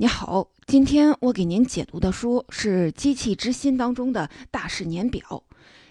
[0.00, 5.42] 你好，今天我给您解读的书是《机器之心》当中的大事年表。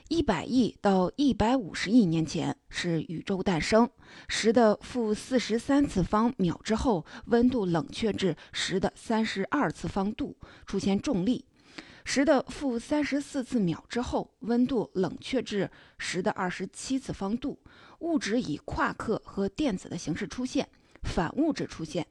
[0.08, 3.90] 一百亿到一百五十亿年前是宇宙诞生，
[4.30, 11.44] 十的负四十三次方秒之后，温度冷却至十的三十二次方度，出现重力。
[12.06, 17.60] 十的负三十四次秒之后，温度冷却至十的二十七次方度，
[18.00, 20.70] 物质以夸克和电子的形式出现，
[21.04, 22.08] 反物质出现。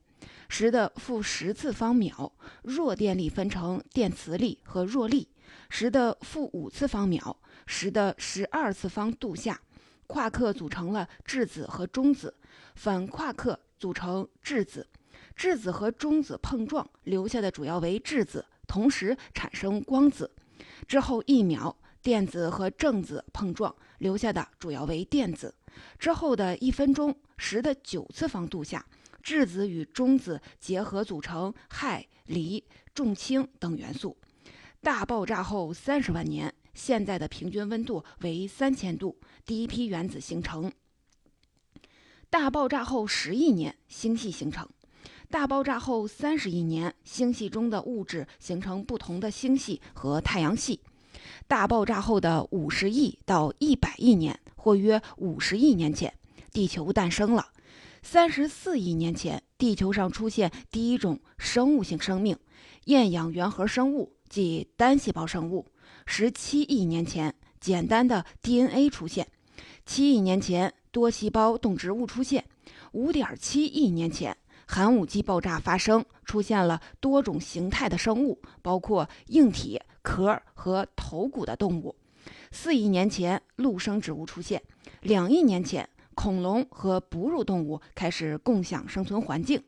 [0.49, 2.31] 十的负十次方秒，
[2.63, 5.29] 弱电力分成电磁力和弱力。
[5.69, 7.37] 十的负五次方秒，
[7.67, 9.61] 十的十二次方度下，
[10.07, 12.35] 夸克组成了质子和中子，
[12.75, 14.87] 反夸克组成质子。
[15.35, 20.31] 质子和中子碰撞，留下的主要为质子，同时产生光子。
[20.87, 25.55] 之后一秒，电子和正子碰撞，留下的主要为电子。
[25.99, 28.85] 之后的一分钟，十的九次方度下。
[29.27, 32.63] 质子与中子结合组成氦、锂、
[32.95, 34.17] 重氢等元素。
[34.81, 40.71] 大爆炸后三十万年，现在的平均温度为三千度，第一批原子形成。
[42.31, 44.69] 大爆炸后十亿年，星系形成。
[45.29, 50.79] 大爆炸后三十亿年，星系中的物质形成不同的星系和太阳系。
[51.49, 56.17] 大爆炸后的五十亿到一百亿年，或约五十亿年前，
[56.53, 57.49] 地球诞生了。
[58.09, 62.39] 三十四亿年前，地球上出现第一种生物性生命——
[62.87, 65.67] 厌氧原核生物，即单细胞生物。
[66.07, 69.27] 十七亿年前，简单的 DNA 出现。
[69.85, 72.45] 七亿年前，多细胞动植物出现。
[72.93, 74.37] 五点七亿年前，
[74.69, 81.97] 寒武纪爆炸发生，出现了多种形态的生物，包括硬体、壳和头骨的动物。
[82.53, 84.63] 四亿年前，陆生植物出现。
[85.01, 85.89] 两亿年前。
[86.17, 89.63] 恐龙和哺乳动物开始共享生存环境。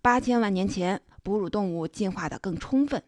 [0.00, 3.00] 八千万年前，哺乳动物进化得更充分。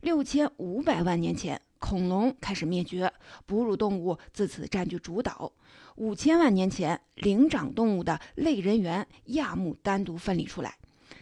[0.00, 3.10] 六千五百万年前，恐龙开始灭绝，
[3.46, 5.52] 哺乳动物自此占据主导。
[5.94, 10.74] 五千万年前，灵长动物的类人猿亚目单独分离出来。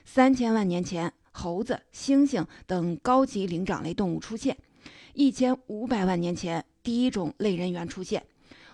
[0.06, 4.56] 三千万年前，猴子、猩猩等高级灵长类动物出现。
[5.12, 8.24] 一千五百万年前，第一种类人猿出现。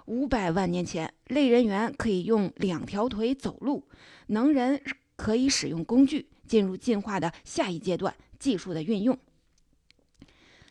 [0.06, 3.88] 五百万年前，类人猿可以用两条腿走路，
[4.28, 4.80] 能人
[5.16, 9.18] 可以使用工具，进入进化的下一阶段——技术的运用。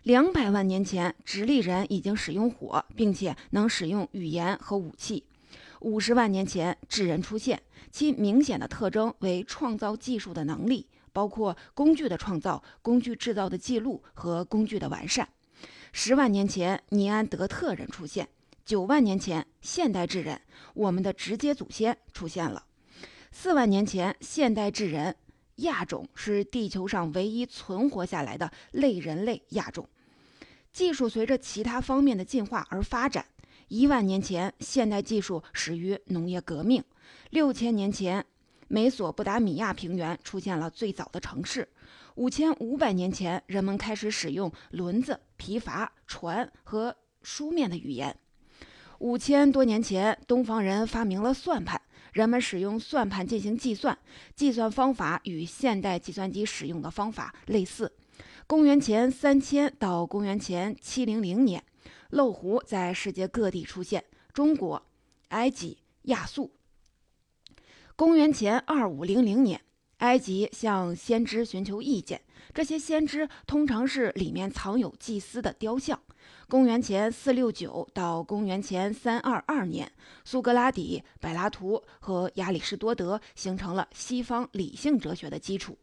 [0.04, 5.26] 两百万年前，直立人已经使用火，并且能使用语言和武器。
[5.82, 15.28] 五十万年前，智人出现，其明显的特征为创造技术的能力，包括工具的创造、工具制造的记录和工具的完善。
[15.92, 18.30] 十万年前，尼安德特人出现。
[18.66, 20.42] 九万年前，现代智人，
[20.74, 22.66] 我们的直接祖先出现了。
[23.32, 25.16] 四万年前，现代智人
[25.58, 29.88] 亚种是地球上唯一存活下来的类人类亚种。
[30.74, 33.24] 技术随着其他方面的进化而发展。
[33.68, 36.84] 一万年前，现代技术始于农业革命。
[37.30, 38.26] 六千年前，
[38.68, 41.70] 美索不达米亚平原出现了最早的城市。
[42.16, 48.18] 五千五百年前，人们开始使用轮子、皮筏、船和书面的语言。
[49.06, 51.80] 五千多年前，东方人发明了算盘，
[52.12, 53.96] 人们使用算盘进行计算，
[54.36, 57.94] 计算方法与现代计算机使用的方法类似。
[58.48, 61.64] 公元前三千到公元前七零零年，
[62.10, 64.82] 漏壶在世界各地出现，中国、
[65.28, 66.52] 埃及、亚述。
[67.96, 69.62] 公元前二五零零年，
[69.98, 72.20] 埃及向先知寻求意见，
[72.56, 76.00] 这些先知通常是里面藏有祭司的雕像。
[76.48, 79.92] 公元前四六九到公元前三二二年，
[80.24, 85.78] 苏格拉底、柏拉图和亚里士多德形成了西方理性哲学的基础。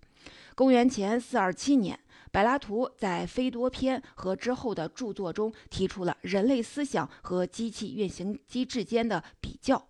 [0.55, 2.01] 公元前四二七年，
[2.31, 9.89] 柏拉图在《菲多篇》和之后的著作中提出了人类思想和机器运行机制间的比较。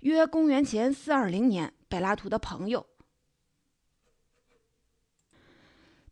[0.00, 2.86] 约公元前四二零年，柏拉图的朋友，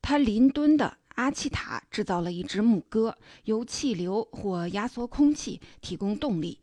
[0.07, 0.97] 他伦敦的。
[1.17, 6.61] 阿契塔制造了一只牧歌，由气流或压缩空气提供动力。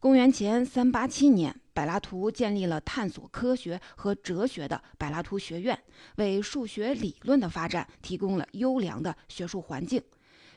[0.00, 5.78] 公元前三八七年，柏拉图建立了探索科学和哲学的柏拉图学院，
[6.16, 10.00] 为数学理论的发展提供了优良的学术环境。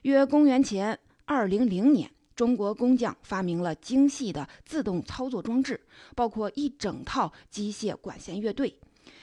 [0.03, 5.81] 约公元前二零零年，中国工匠发明了精细的自动操作装置，
[6.15, 8.78] 包括一整套机械管弦乐队。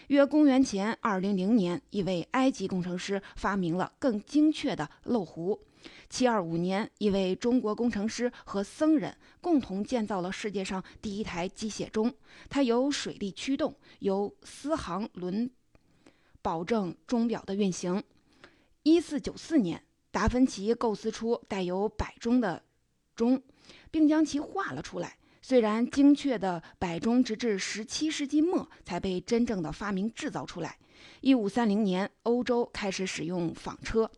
[0.08, 5.61] 约公元前二零零年，一位埃及工程师发明了更精确的漏壶。
[6.08, 12.14] 七二五年，一位中国工程师和僧人共同建造了世界上第一台机械钟，
[12.49, 15.50] 它由水力驱动，由丝航轮
[16.41, 18.00] 保证钟表的运行。
[18.85, 19.82] 一四九四年，
[20.12, 22.62] 达芬奇构思出带有摆钟的
[23.17, 23.43] 钟，
[23.91, 25.19] 并将其画了出来。
[25.48, 30.76] 虽然精确的摆钟直至十七世纪末才被真正的发明制造出来。
[31.20, 34.10] 一五三零年，欧洲开始使用纺车。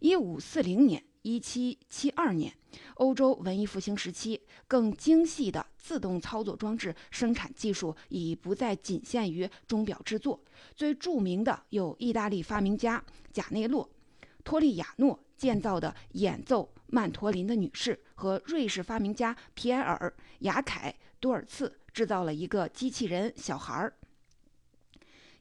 [0.00, 2.52] 一五四零年、一七七二年，
[2.96, 10.40] 欧洲文艺复兴时期，更精细的自动操作装置生产技术已不再仅限于钟表制作。
[10.74, 13.00] 最著名的有意大利发明家
[13.32, 13.88] 贾内洛·
[14.42, 23.92] 托利亚诺建造的演奏曼陀林的女士，和瑞士发明家皮埃尔·雅凯·多尔茨制造了一个机器人小孩儿。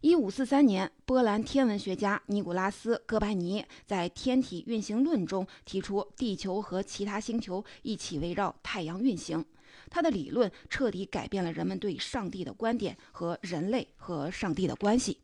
[0.02, 9.46] 一五四三年，波兰天文学家尼古拉斯·哥白尼在《天体运行论》中提出，地球和其他星球一起围绕太阳运行。
[9.90, 15.20] 他的理论彻底改变了人们对上帝的观点和人类和上帝的关系。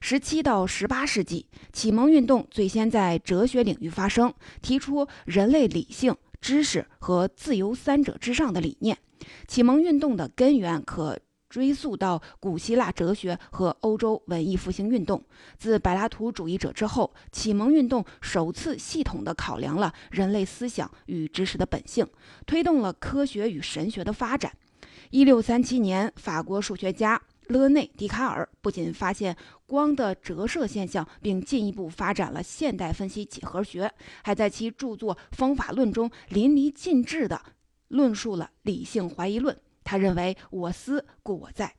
[0.00, 4.32] 十七到十八世纪，启蒙运动最先在哲学领域发生，
[4.62, 8.98] 提出人类理性、知识和自由三者之上的理念。
[9.46, 11.18] 启蒙运动的根源可。
[11.50, 15.24] 追溯到古希腊哲学和欧洲文艺复兴运动，
[15.56, 22.06] 自柏拉图主义者之后，启蒙运动首次系统地考量了人类思想与知识的本性，
[22.44, 24.52] 推动了科学与神学的发展。
[25.08, 29.36] 一六三七年，法国数学家勒内·笛卡尔不仅发现
[29.66, 33.90] 光的折射现象，并进一步发展了现代分析几何学，
[34.22, 37.40] 还在其著作《方法论》中淋漓尽致地
[37.88, 39.58] 论述了理性怀疑论。
[39.82, 41.74] 他认为“我思故我在”。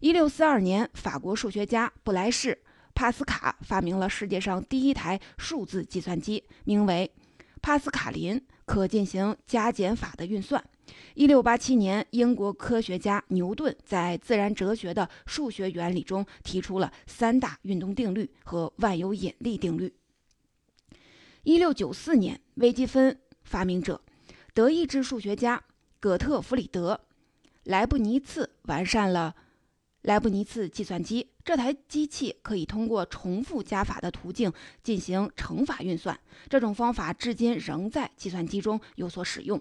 [0.00, 2.52] 一六四二年，法国数学家布莱士·
[2.94, 7.12] 帕斯卡发明了世界上第一台数字计算机，名为
[7.60, 10.64] 帕斯卡林，可进行加减法的运算。
[11.14, 19.92] 一六八七年，英国科学家牛顿在自然哲学的数学原理中提出了三大运动定律和万有引力定律。
[21.42, 24.00] 一六九四年，微积分发明者、
[24.54, 25.62] 德意志数学家
[25.98, 27.00] 葛特弗里德。
[27.64, 29.34] 莱布尼茨完善了
[30.02, 34.50] 莱布尼茨计算机，这台机器可以通过重复加法的途径
[34.82, 36.18] 进行乘法运算。
[36.48, 39.60] 这种方法至今仍在计算机中有所使用。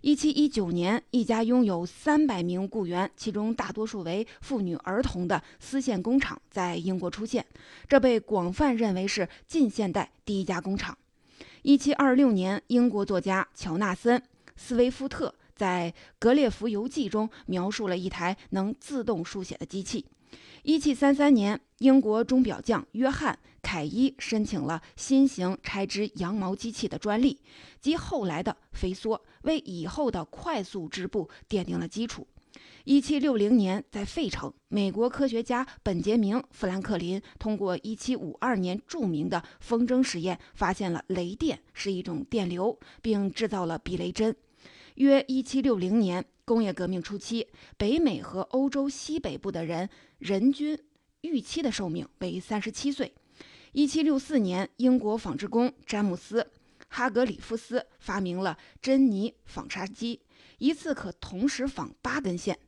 [0.00, 7.44] 一七一九年，一家拥有三百名雇员，其中大多数为妇女儿童的丝线工厂在英国出现，
[7.88, 10.96] 这被广泛认为是近现代第一家工厂。
[11.62, 14.18] 一七二六年，英国作家乔纳森·
[14.56, 15.34] 斯威夫特。
[15.56, 20.06] 在《格列佛游记》中描述了一台能自动书写的机器。
[20.62, 27.38] 一七三三年，英国钟表匠约翰·凯伊申请了新型拆织羊毛机器的专利，
[27.78, 32.26] 及后来的飞梭，为以后的快速织布奠定了基础。
[32.84, 44.34] 一七六零年，在费城，美国科学家本杰明·富兰克林通过一七五二年著名的风筝实验，发现了雷电是一种电流，并制造了避雷针。
[44.96, 47.46] 约一七六零年，工业革命初期，
[47.76, 49.88] 北美和欧洲西北部的人
[50.18, 50.78] 人均
[51.20, 53.14] 预期的寿命为三十七岁。
[53.72, 56.42] 一七六四年，英国纺织工詹姆斯·
[56.90, 60.20] 哈格里夫斯发明了珍妮纺纱机，
[60.58, 62.58] 一次可同时纺八根线。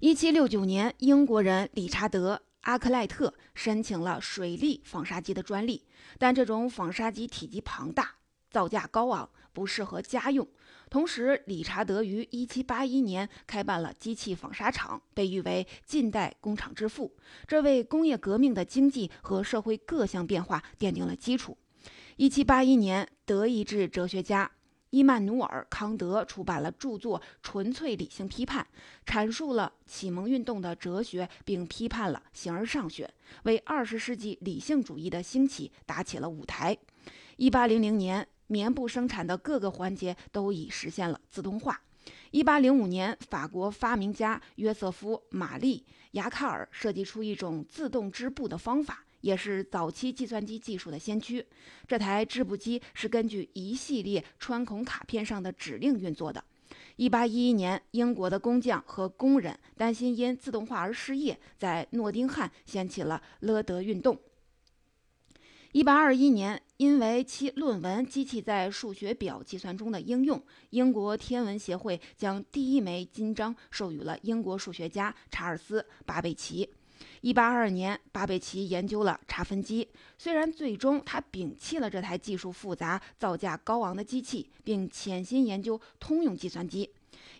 [0.00, 5.86] 一七六九年，英国人理查德·阿克莱特申请了水力纺纱机的专利，
[6.18, 8.16] 但这种纺纱机体积庞大，
[8.50, 10.46] 造价高昂，不适合家用。
[10.90, 17.16] 同时，理查德于1781年开办了机器纺纱厂，被誉为近代工厂之父。
[17.46, 21.56] 这为工业革命的经济和社会各项变化奠定了基础。
[22.18, 24.50] 1781年，德意志哲学家
[24.90, 28.66] 伊曼努尔·康德出版了著作《纯粹理性批判》，
[29.10, 33.12] 阐述了启蒙运动的哲学，并批判了形而上学，
[33.44, 36.76] 为20世纪理性主义的兴起打起了舞台。
[37.38, 38.28] 1800年。
[38.48, 41.80] 棉布生产的各个环节都已实现了自动化。
[42.32, 45.78] 一八零五年，法国发明家约瑟夫·玛丽·
[46.10, 51.44] 雅卡尔设计出一种自动织布的方法，也是早期计算机技术的先驱。
[51.88, 56.44] 这台织布机是根据一系列穿孔卡片上的指令运作的。
[56.96, 64.18] 一八一一年，英国的工匠和工人担心因自动化而失业，在诺丁汉掀起了勒德运动。
[65.72, 70.38] 一八二一年，因为其论文《机器在数学表计算中的应用》，
[70.68, 76.68] 英国天文协会将第一枚金章授予了英国数学家查尔斯·巴贝奇。
[77.22, 79.88] 一八二二年，巴贝奇研究了差分机，
[80.18, 86.90] 虽然最终他摒弃了这台技术复杂、造价高昂的机器，并潜心研究通用计算机。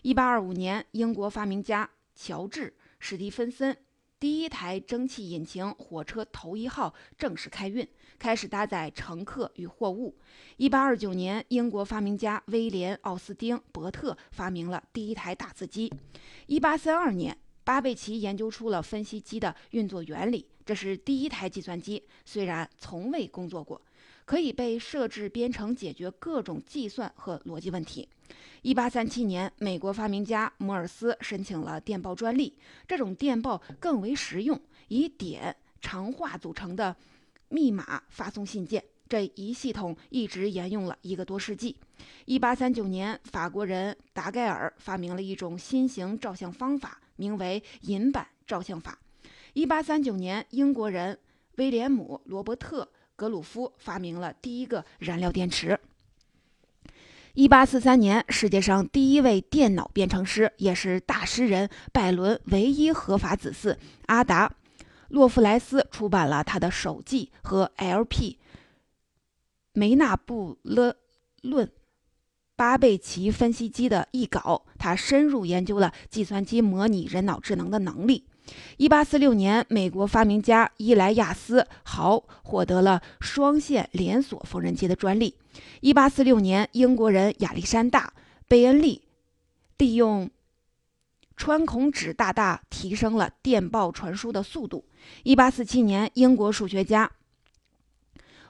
[0.01, 2.67] 一八二五年，英国发明家乔治·
[2.99, 3.75] 史蒂芬森。
[4.21, 7.85] 第一台蒸汽引擎火车头一号正式开运，
[8.17, 10.15] 开始搭载乘客与货物。
[10.59, 15.91] 1829年，英国发明家威廉·奥斯丁·伯特发明了第一台打字机。
[16.47, 23.81] 1832年，巴贝奇研究出了分析机的运作原理，这是第一台计算机，虽然从未工作过。
[24.25, 28.07] 可以被设置编程，解决各种计算和逻辑问题。
[28.61, 32.57] 一八三七年，美国发明家摩尔斯申请了电报专利。
[32.87, 36.95] 这种电报更为实用，以点、长话组成的
[37.49, 38.81] 密码发送信件。
[39.13, 41.77] 这一系统一直沿用了一个多世纪。
[42.25, 48.97] 一八三九年，法国人达盖尔发明了一种新型照相方法，名为银版照相法。
[49.53, 51.19] 一八三九年，英国人
[51.57, 52.89] 威廉姆·罗伯特。
[53.15, 55.79] 格鲁夫发明了第一个燃料电池。
[57.35, 63.77] 一八四三年，世界上第一位电脑编程师，也是大诗人拜伦唯一合法子嗣
[64.07, 64.49] 阿达·
[65.09, 68.39] 洛夫莱斯出版了他的手记和 L.P.
[69.73, 70.95] 梅纳布勒
[71.41, 71.69] 论
[72.55, 74.65] 巴贝奇分析机的译稿。
[74.77, 78.25] 他深入研究了计算机模拟人脑智能的能力。
[78.77, 85.35] 一八四六年，美国发明家伊莱亚斯·豪获得了双线连锁缝纫机的专利。
[85.79, 88.13] 一八四六年，英国人亚历山大·
[88.47, 89.01] 贝恩利
[89.77, 90.29] 利用
[91.37, 94.85] 穿孔纸大大提升了电报传输的速度。
[95.23, 97.09] 一八四七年，英国数学家。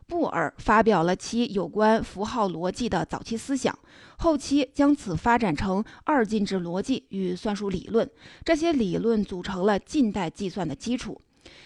[0.07, 3.77] 布尔发表了其有关符号逻辑的早期思想，
[4.17, 8.09] 后期将此发展成二进制逻辑与算术理论。
[8.43, 11.19] 这些理论组成了近代计算的基础。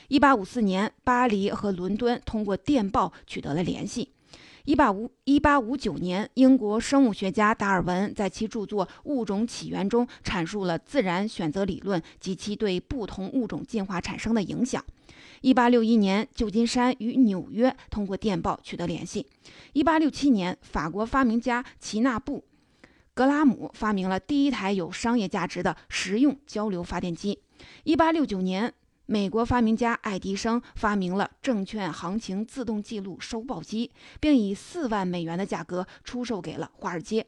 [0.08, 4.13] 一八五四年，巴黎和伦敦通过电报取得了联系。
[4.68, 14.84] 一八五一八五九年，英国生物学家达尔文在其著作《物种起源》中阐述了自然选择理论及其对不同物种进化产生的影响。
[15.40, 19.26] 一八六一年，旧金山与纽约通过电报取得联系。
[19.72, 22.40] 一八六七年，法国发明家齐纳布·
[23.14, 27.40] 格拉姆发明了第一台有商业价值的实用交流发电机。
[27.86, 28.74] 一八六九年。
[29.10, 37.26] 美国发明家爱迪生发明了证券行情自动记录收报机，并以四万美元的价格出售给了华尔街。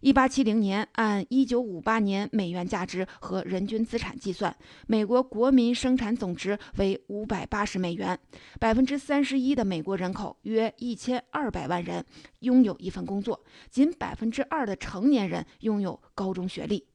[0.00, 4.56] 一八七零年，按一九五八年美元价值和人均资产计算，
[4.86, 8.18] 美国国民生产总值为五百八十美元。
[8.58, 12.02] 百分之三十一的美国人口约一千二百万人
[12.38, 16.86] 拥有一份工作，仅百分之二的成年人拥有高中学历。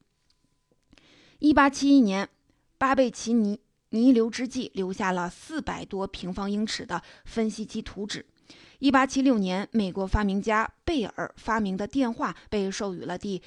[1.38, 2.28] 一八七一年，
[2.76, 3.60] 巴贝奇尼。
[3.94, 8.26] 弥留之际，留下了四百多平方英尺的分析机图纸。
[8.80, 13.40] 一八七六年，美国发明家贝尔发明的电话被授予了第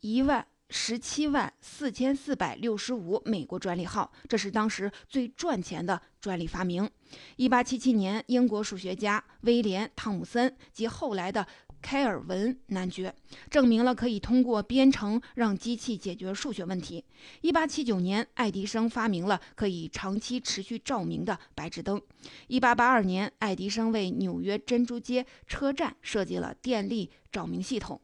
[0.00, 6.90] 一万十七万四千四百六十五美国专利号，这是当时最赚钱的专利发明。
[7.36, 11.46] 一八七七年，英国数学家威廉·汤姆森及后来的。
[11.84, 13.14] 开尔文男爵
[13.50, 17.04] 证明了可以通过编程让机器解决数学问题。
[17.42, 22.00] 一八七九年，爱迪生发明了可以长期持续照明的白炽灯。
[22.46, 28.00] 一八八二年，爱迪生为纽约珍珠街车站设计了电力照明系统。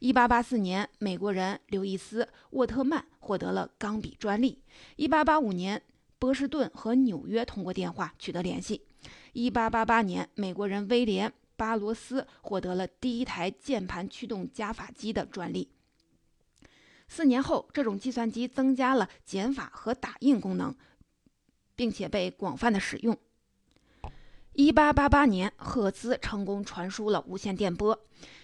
[0.00, 4.58] 一八八四年，美国人刘易斯·沃特曼获得了钢笔专利。
[4.96, 5.80] 一八八五年，
[6.18, 8.82] 波士顿和纽约通过电话取得联系。
[9.32, 11.32] 一八八八年，美国人威廉。
[11.62, 15.70] 巴罗斯获得了第一台键盘驱动加法机的专利。
[17.06, 20.74] 四年后，这种计算机增加了减法和打印功能，
[21.76, 23.16] 并且被广泛的使用。
[24.54, 27.96] 一八八八年，赫兹成功传输了无线电波。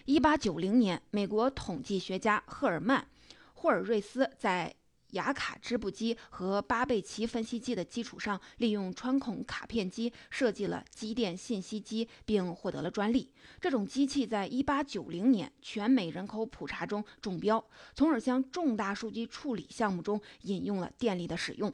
[0.05, 3.03] 一八九零年，美国统计学家赫尔曼·
[3.55, 4.73] 霍尔瑞斯在
[5.13, 13.33] 雅卡织布机和巴贝奇分析机的基础上，利用穿孔卡片机设计了机电信息机，并获得了专利。
[13.61, 21.73] 这种机器在1890年全美人口普查中中标，从而向重大数据处理项目中引用了电力的使用。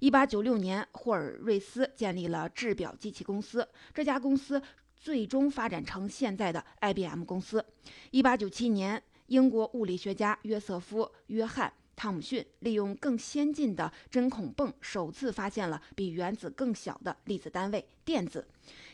[0.00, 4.60] 1896年，霍尔瑞斯建立了制表机器公司，这家公司
[4.96, 7.64] 最终发展成现在的 IBM 公司。
[8.10, 11.72] 1897年，英国物理学家约瑟夫·约翰。
[11.94, 18.46] 汤姆逊利用更先进的针孔泵，首次发现了比原子更小的粒子单位——电子。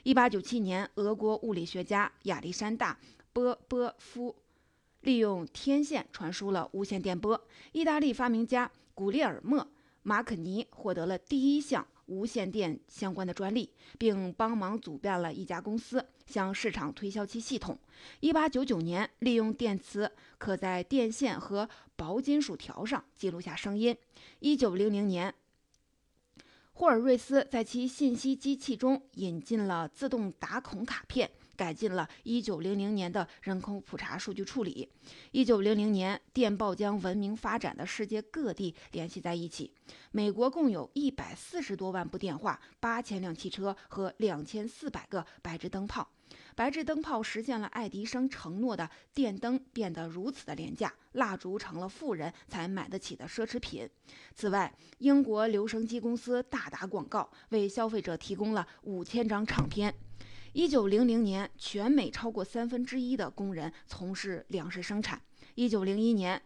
[0.05, 2.95] 1897年，俄国物理学家亚历山大·
[3.33, 4.35] 波波夫
[5.01, 7.41] 利用天线传输了无线电波。
[7.73, 9.61] 意大利发明家古列尔莫·
[10.03, 11.87] 马可尼获得了第一项。
[12.09, 17.79] 无线电相关的专利，并帮忙组建了一家公司，向市场推销其系统。
[18.21, 23.97] 1899年，利用电磁可在电线和薄金属条上记录下声音。
[24.43, 25.35] 1900年，
[26.73, 31.31] 霍尔瑞斯在其信息机器中引进了自动打孔卡片。
[31.57, 34.89] 改进了1900年的人口普查数据处理。
[35.33, 39.75] 1900年，电报将文明发展的世界各地联系在一起。
[40.13, 46.09] 美国共有一百四十多万部电话、八千辆汽车和两千四百个白炽灯泡。
[46.55, 53.89] 白炽灯泡实现了爱迪生承诺的电灯变得如此的廉价，蜡烛成了富人才买得起的奢侈品。
[54.35, 59.95] 此外，英国留声机公司大打广告，为消费者提供了五千张唱片。
[60.53, 65.21] 一九零零年，全美超过三分之一的工人从事粮食生产。
[65.55, 66.41] 一九零一年，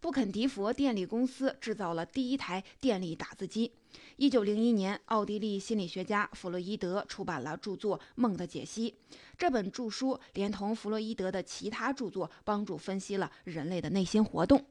[0.00, 3.72] 布肯迪佛电力公司制造了第一台电力打字机。
[4.16, 8.90] 一九零一年，奥地利心理学家弗洛伊德出版了著作《梦的解析》。
[9.38, 14.64] 这本著书连同弗洛伊德的其他著作，帮助分析了人类的内心活动。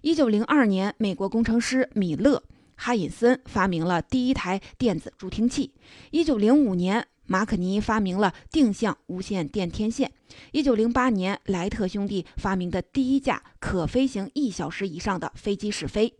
[0.00, 2.42] 一九零二年，美国工程师米勒。
[2.78, 5.72] 哈隐森发明了第一台电子助听器。
[6.10, 10.12] 一九零五年，马可尼发明了定向无线电天线。
[10.52, 16.12] 一九零八年，莱特兄弟发明的第一架可飞行一小时以上的飞机试飞。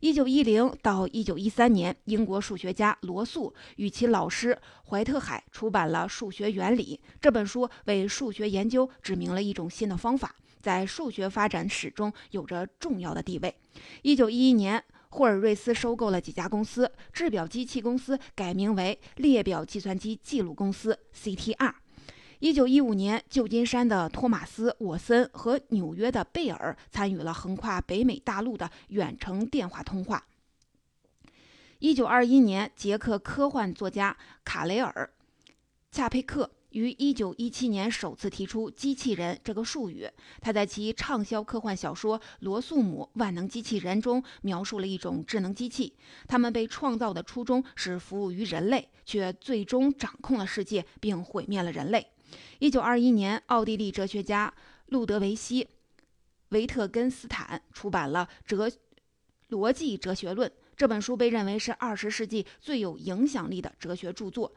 [0.00, 13.54] 一九一零到一九一三年，英国数学家罗素与其老师怀特海出版了《数学原理》这本书，为数学研究指明了一种新的方法，在数学发展史中有着重要的地位。
[14.02, 14.82] 一九一一年。
[15.12, 21.74] 霍尔瑞斯收购了几家公司，制表机器公司改名为列表计算机记录公司 （CTR）。
[22.38, 30.24] 一九一五年，旧金山的托马斯·沃森和纽约的贝尔参与了横跨北美大陆的远程电话通话。
[31.78, 35.10] 一九二一年，捷克科幻作家卡雷尔·
[35.94, 36.50] 恰佩克。
[36.72, 40.08] 于一九一七年首次提出“机器人”这个术语。
[40.40, 45.94] 他在其畅销科幻小说《罗素姆万能机器人》中描述了一种智能机器，
[46.26, 52.06] 他们被创造的初衷是服务于人类，却最终掌控了世界并毁灭了人类。
[52.58, 54.52] 一九二一年，奥地利哲学家
[54.86, 55.64] 路德维希·
[56.48, 58.70] 维特根斯坦出版了《哲
[59.50, 64.50] 逻辑哲学论》，这本书被认为是二十世纪最有影响力的哲学著作。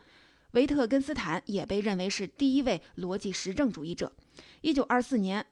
[0.56, 4.14] 维特根斯坦也被认为是第一位逻辑实证主义者。
[4.62, 5.46] 一九二四年，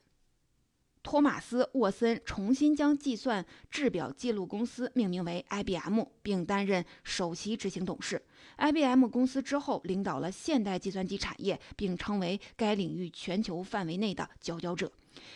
[1.02, 8.22] 托马斯·沃森重新将计算制表记录公司命名为 IBM，并担任首席执行董事。
[8.56, 14.90] IBM 公司之后领导了现代计算机产业，并成为该领域全球范围内的佼佼者。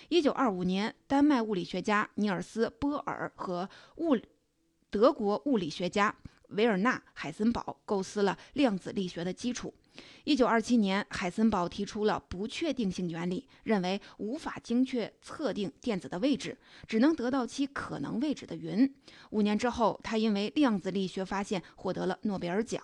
[0.08, 4.16] 一九二五年，丹麦物理学家尼尔斯·波尔和物
[4.88, 6.16] 德国物理学家。
[6.48, 9.72] 维尔纳·海森堡构思了量子力学的基础。
[10.22, 16.56] 一九二七年，海森堡提出了不确定性原理，认为无法精确测定电子的位置，
[16.86, 18.94] 只能得到其可能位置的云。
[19.30, 22.80] 五年之后，他因为量子力学发现获得了诺贝尔奖。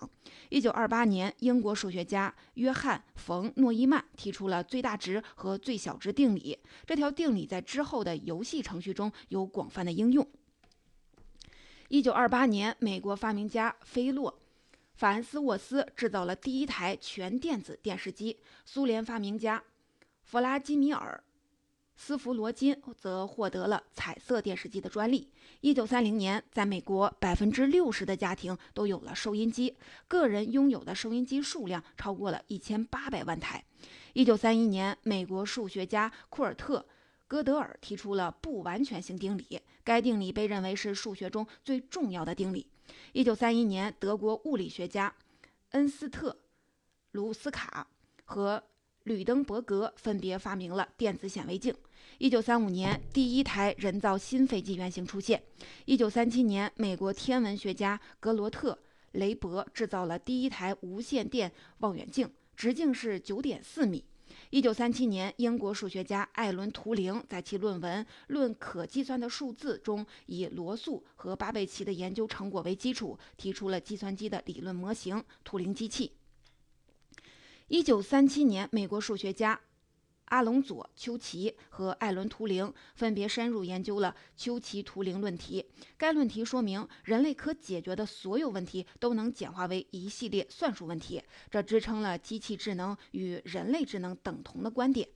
[0.49, 6.57] 一九二八年，英国数学家约翰·冯·诺依曼提出了最大值和最小值定理。
[6.85, 10.27] 这条定理在之后的游戏程序中有广泛的应用。
[11.87, 14.31] 一九二八年，美国发明家菲洛·
[14.95, 18.39] 法恩斯沃斯制造了第一台全电子电视机。
[18.65, 19.63] 苏联发明家
[20.23, 21.23] 弗拉基米尔·
[21.95, 25.29] 斯弗罗金则获得了彩色电视机的专利。
[25.61, 33.63] 一九三零年，在美国，百分之六十的家庭都有了收音机，个人拥有的收音机数量超过了一千八百万台。
[34.13, 36.83] 一九三一年，美国数学家库尔特。
[37.27, 42.67] 哥德尔提出了不完全性定理，该定理被认为是数学中最重要的定理。
[43.13, 45.13] 一九三一年，德国物理学家
[45.71, 46.31] 恩斯特·
[47.11, 47.87] 卢斯卡
[48.25, 48.61] 和
[49.03, 51.73] 吕登伯格分别发明了电子显微镜。
[52.19, 55.41] 一九三五年，第一台人造新飞机原型出现。
[55.85, 58.73] 一九三七年，美国天文学家格罗特·
[59.13, 64.05] 雷伯制造了第一台无线电望远镜，直径是九点四米。
[64.51, 76.11] 一九三七年，英国数学家艾伦·图灵在其论文《论可计算的数字》中，以罗素和巴贝奇的研究成果为基础，提出了计算机的理论模型——图灵机器。
[77.67, 79.59] 一九三七年，美国数学家。
[80.25, 85.65] 阿隆佐·丘奇和艾伦·图灵分别深入研究了丘奇图灵论题。
[85.97, 95.07] 该论题说明，人类可解决的所有问题都能简化为一系列算术问题，这支撑了机器智能与人类智能等同的观点。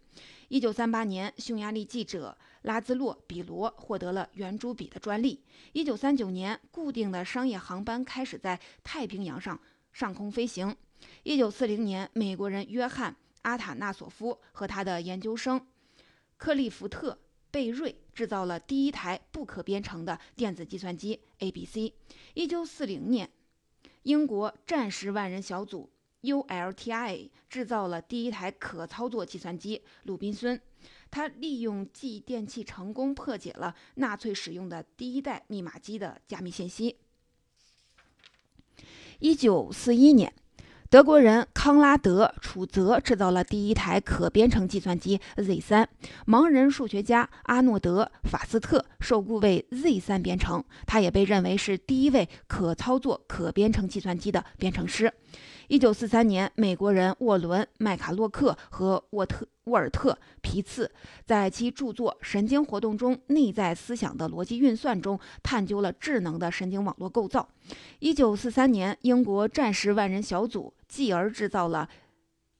[0.48, 5.41] 一九三八年，匈牙利记者拉兹洛·比罗获得了圆珠笔的专利。
[5.74, 9.60] 一九三九年，固定的商业航班开始在太平洋上
[9.91, 10.76] 上空飞行。
[11.24, 13.15] 一九四零年，美国人约翰。
[13.43, 15.65] 阿塔纳索夫和他的研究生
[16.38, 17.17] 克利夫特
[17.52, 21.93] 贝瑞制造了第一台不可编程的电子计算机 ABC。
[22.34, 23.30] 一九四零年，
[24.04, 25.89] 英国战时万人小组
[26.21, 30.62] ULTI 制造了第一台可操作计算机鲁滨孙。
[31.12, 36.97] 他利用继电器成功破解了纳粹使用的第一代密码机的加密信息。
[39.19, 40.34] 一九四一年。
[40.89, 45.86] 德国人康拉德·楚泽制造了第一台可编程计算机 Z3，
[46.25, 55.13] 盲人数学家阿诺德·法斯特受雇为 Z3 编程，他也被认为是第一位可操作可编程计算机的编程师。
[55.67, 60.89] 一九四三年，美国人沃伦·麦卡洛克和沃特沃尔特·皮茨
[61.23, 67.47] 在其著作《神经活动中内在思想的逻辑运算》中探究了智能的神经网络构造。
[67.99, 71.88] 一九四三年，英国战时万人小组继而制造了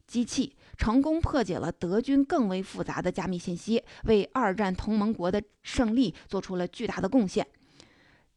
[0.08, 7.46] 机器，成功破解了德军更为复杂的加密信息，为二战同盟国的胜利做出了巨大的贡献。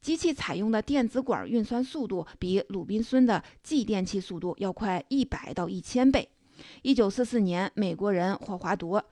[0.00, 6.28] 机器采用的电子管运算速度比鲁滨孙的继电器速度要快一百到一千倍。
[6.83, 8.87] 一九四四年，美国人霍华德·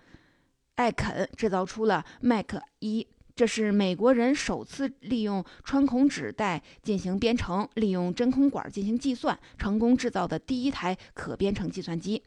[0.75, 3.07] 艾肯制造出了麦克一。
[3.40, 12.22] 这是美国人首次利用穿孔纸带进行编程，利用真空管进行计算，成功制造的第一台可编程计算机。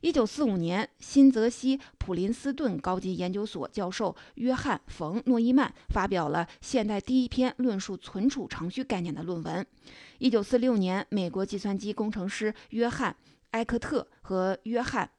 [0.00, 9.66] 一九四五年，新泽西普林斯顿高级研究所教授约翰·冯·诺依曼发表了现代第一篇论述存储程序概念的论文。
[10.16, 13.12] 一九四六年，美国计算机工程师约翰·
[13.50, 15.10] 埃克特和约翰。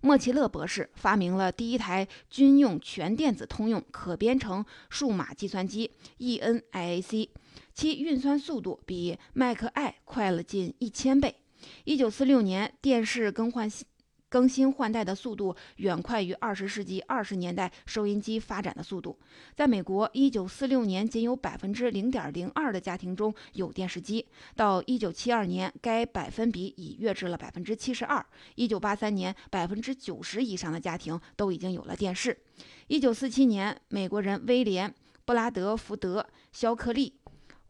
[0.00, 7.28] 莫奇勒博士发明了第一台军用全电子通用可编程数码计算机 ENIAC，
[7.74, 11.36] 其运算速度比迈克 I 快了近一千倍。
[11.84, 13.68] 一九四六年，电视更换。
[14.28, 19.18] 更新换代的速度远快于二十世纪二十年代收音机发展的速度。
[19.54, 28.24] 在美国，一九四六年仅有百分之零点零二的家庭中有电视机，到一九七二年，该百分比已跃至了百分之七十二。
[28.56, 32.36] 一九八三年，百分之九十以上的家庭都已经有了电视。
[32.88, 34.90] 一九四七年，美国人威廉·
[35.24, 36.20] 布拉德福德·
[36.52, 37.20] 肖克利、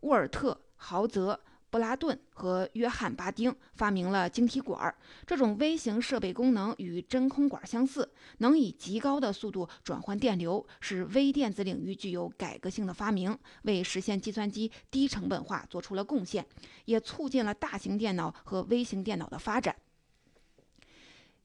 [0.01, 1.41] 沃尔特·豪泽。
[1.77, 4.95] 布拉顿和约翰·巴丁发明了晶体管。
[5.27, 16.47] 这种微型设备功能与真空管相似，能以极高的速度转换电流，是微电子领域具有改革性的发明，为实现计算机低成本化做出了贡献，
[16.87, 19.77] 也促进了大型电脑和微型电脑的发展。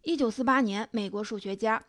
[0.03, 1.83] 一九四八年，美国数学家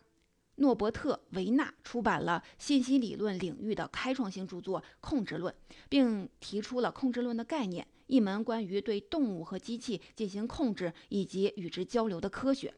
[0.57, 5.55] 诺伯特·维纳出版了信息理论领域的开创性著作《控制论》，
[5.89, 7.87] 并提出了控制论的概念。
[8.13, 12.75] 一门关于对动物和机器进行控制以及与之交流的科学。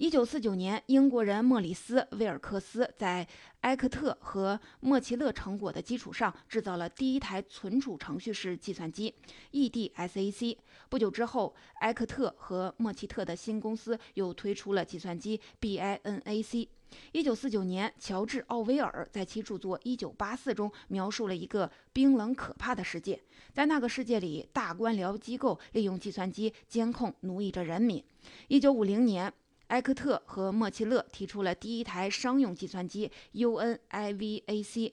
[0.00, 3.28] 一九四九年，英国人莫里斯·威尔克斯在
[3.60, 9.14] 埃克特和莫奇勒成果的基础上，制造了第一台存储程序式计算机
[9.52, 10.56] EDSAC。
[10.88, 16.66] 不久之后，埃克特和莫奇特的新公司又推出了计算机 BINAC。
[17.12, 23.20] 一九四九年，乔治·奥威尔在其著作《一九八四》中描述了一个冰冷可怕的世界。
[23.52, 28.02] 在那个世界里，大官僚机构利用计算机监控、奴役着人民。
[28.48, 29.30] 一九五零年，
[29.70, 34.92] 埃克特和莫奇勒提出了第一台商用计算机 UNIVAC。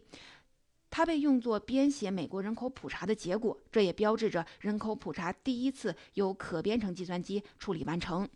[0.89, 8.27] 它被用作编写美国人口普查的结果，这也标志着人口普查第一次由可编程计算机处理完成。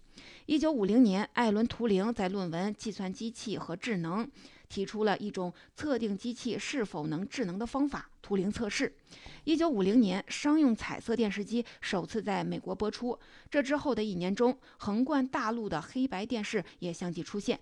[0.47, 4.25] 一九五零年，艾伦·图灵在论文《计算机器和智能》
[4.71, 8.95] 提出了一种测定机器是否能智能的方法——图灵测试。
[9.43, 13.19] 一九五零年，商用彩色电视机首次在美国播出。
[13.49, 17.59] 这之后的一年中，横贯大陆的黑白电视也相继出现。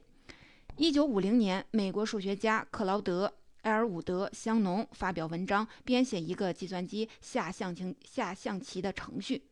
[0.77, 3.33] 一九五零年，美国数学家克劳德。
[3.63, 9.43] 埃尔伍德·香农发表文章，编写一个计算机下象棋下象棋的程序，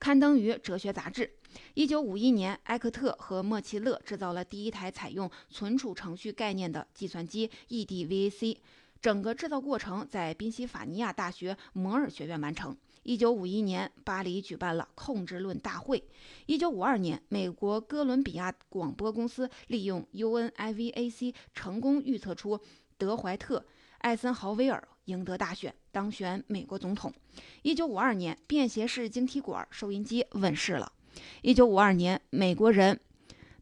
[0.00, 1.30] 刊登于哲学杂志。
[1.74, 8.58] 一九五一年，埃克特和莫奇勒制造了第一台采用存储程序概念的计算机 EDVAC，
[9.00, 12.76] 整个制造过程在宾夕法尼亚大学摩尔学院完成。
[13.04, 16.02] 一九五一年，巴黎举办了控制论大会。
[16.46, 22.60] 一九五二年，美国哥伦比亚广播公司利用 UNIVAC 成功预测出
[22.96, 23.58] 德怀特·
[23.98, 27.12] 艾森豪威尔赢得大选，当选美国总统。
[27.62, 30.92] 一九五二年，便携式晶体管收音机问世了。
[31.42, 32.98] 一九五二年，美国人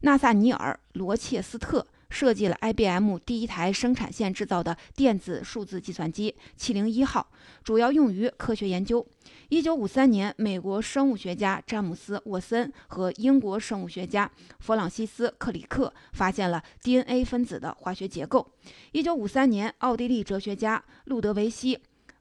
[0.01, 7.31] 纳萨尼尔·罗切斯特设计了 IBM 第一台生产线制造的电子数字计算机七零一号，
[7.63, 9.05] 主要用于科学研究。
[9.49, 18.45] 一九五三年，美国生物学家詹姆斯·沃森和英国生物学家弗朗西斯·克里克发现了 DNA 分子的化学结构。
[18.91, 21.75] 一九五三年，奥地利哲学家路德维希·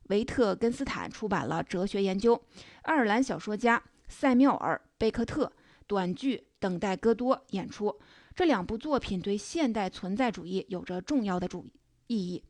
[0.08, 2.36] 维特根斯坦出版了《哲学研究》。
[2.82, 5.50] 爱尔兰小说家塞缪尔·贝克特
[5.86, 7.98] 短剧《等待戈多》演出。
[8.34, 11.66] 这两部作品对现代存在主义有着重要的主
[12.08, 12.42] 意义。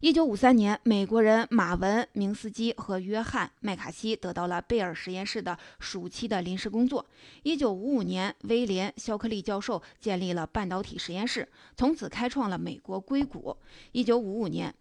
[0.00, 7.06] 一九五三年，美国人马文·明斯基和约翰·麦卡锡得到了贝尔实验室的暑期的临时工作。
[7.44, 13.56] 一九五五年，威廉·肖克利教授建立了半导体实验室，从此开创了美国硅谷。
[13.92, 14.74] 一九五五年，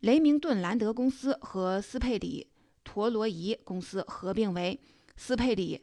[0.00, 2.48] 雷明顿·兰德公司和斯佩里
[2.88, 4.80] 陀罗仪公司合并为
[5.14, 5.78] 斯佩里。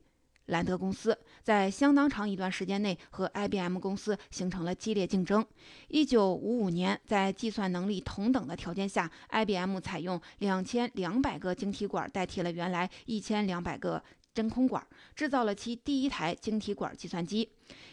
[0.48, 5.44] 兰德公司在相当长一段时间内和 IBM 公司形成了激烈竞争。
[5.88, 14.04] 一九五五年，在计算能力同等的条件下，IBM 采用两千两百个晶体管代替了原来一千两百个
[14.36, 17.50] 真空管，制造了其第一台晶体管计算机。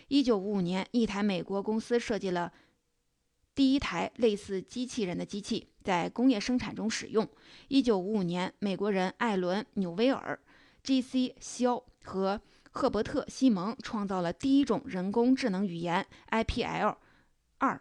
[0.09, 2.53] 一九五五年，一台美国公司设计了
[3.55, 7.29] 第一台类似机器人的机器，在工业生产中使用。
[7.69, 10.39] 一九五五年，美国人艾伦·纽威尔。
[10.83, 11.37] G.C.
[11.39, 12.41] 肖和
[12.73, 16.99] 赫伯特·西蒙创造了第一种人工智能语言 I.P.L.
[17.59, 17.81] 二。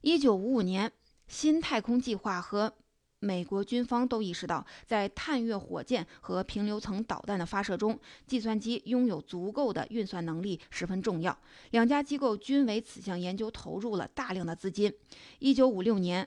[0.00, 0.90] 一九五五年，
[1.28, 2.72] 新太空计划和
[3.20, 11.38] 美国军方都意识到，在探月火箭和平流层导弹的发射中，计算机拥有足够的运算能力十分重要。
[11.70, 14.92] 两家机构均为此项研究投入了大量的资金。
[15.38, 16.26] 一九五六年。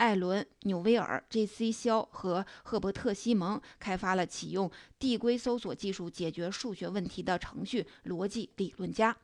[0.00, 1.70] 艾伦·纽威尔、J.C.
[1.70, 9.14] 肖和赫伯特·西蒙开发了启用递归搜索技术解决数学问题的程序逻辑理论家。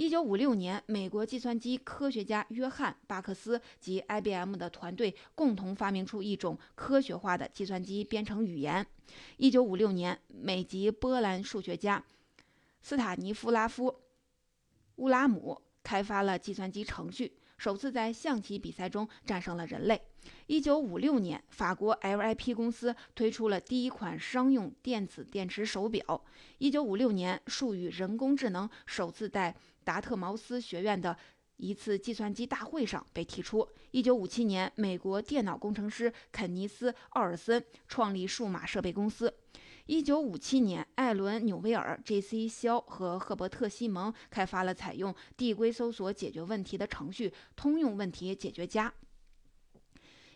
[0.00, 8.86] 1956年，美国计算机科学家约翰·巴克斯及 IBM 的团队共同发明出一种科学化的计算机编程语言。
[9.40, 12.02] 1956年，美籍波兰数学家
[12.80, 13.88] 斯塔尼夫拉夫·
[14.96, 17.36] 乌拉姆开发了计算机程序。
[17.58, 20.00] 首次在象棋比赛中战胜了人类。
[20.46, 26.24] 一九五六年，法国 LIP 公司推出了第一款商用电子电池手表。
[26.56, 31.16] 一九五六年，术语人工智能首次在达特茅斯学院的
[31.56, 33.68] 一次计算机大会上被提出。
[33.90, 39.32] 一九五七年，美国电脑工程师肯尼斯·奥尔森创立数码设备公司。
[39.86, 42.46] 一九五七年，艾伦·纽维尔、J.C.
[42.46, 48.94] 肖和赫伯特·西蒙开发了采用递归搜索解决问题的程序——通用问题解决家。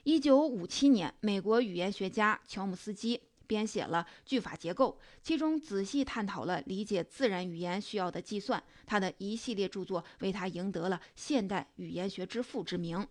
[0.03, 8.63] 一九五七年，美国语言学家乔姆斯基编写了句法结构，其中仔细探讨了理解自然语言需要的计算。
[8.87, 13.07] 他的一系列著作为他赢得了“现代语言学之父”之名。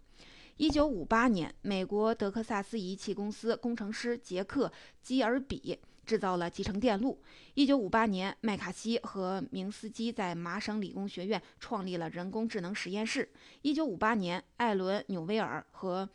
[0.57, 4.67] 一九五八年，美国德克萨斯仪器公司工程师杰克·
[5.01, 5.79] 基尔比。
[6.05, 7.23] 制造了集成电路。
[7.53, 13.31] 一九五八年，麦卡锡和明斯基在麻省理工学院创立了人工智能实验室。
[13.61, 16.09] 一九五八年，艾伦·纽维尔和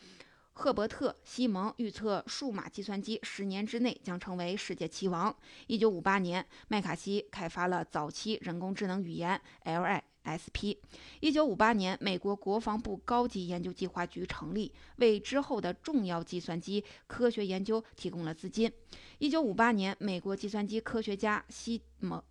[0.58, 5.34] 赫伯特·西蒙预测数码计算机十年之内将成为世界棋王。
[5.68, 10.02] 一九五八年，麦卡锡开发了早期人工智能语言 Li。
[10.24, 10.76] S.P.
[11.20, 18.70] 一九五八年，美国国防部高级研究计划局成立，为之后的重要计算机科学研究提供了资金。
[19.18, 22.18] 一九五八年，美国计算机科学家西蒙·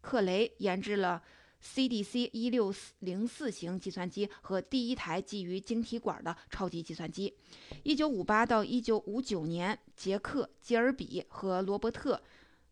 [0.00, 1.22] 克雷研制了
[1.62, 2.28] C.D.C.
[2.32, 7.32] 一六零四型计算机和第一台基于晶体管的超级计算机。
[7.84, 12.20] 一九五八到一九五九年，杰克·基尔比和罗伯特。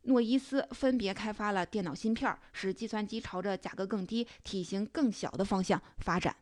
[0.02, 6.34] 诺伊斯分别开发了电脑芯片，使计算机朝着价格更低、体型更小的方向发展。